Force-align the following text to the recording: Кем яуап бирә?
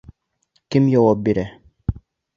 Кем 0.75 0.89
яуап 0.93 1.23
бирә? 1.29 1.47